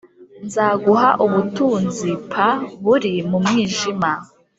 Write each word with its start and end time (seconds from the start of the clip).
Nzaguha 0.45 1.09
ubutunzi 1.25 2.09
p 2.31 2.33
buri 2.83 3.13
mu 3.29 3.37
mwijima 3.43 4.11